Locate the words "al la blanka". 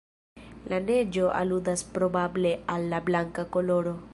2.77-3.47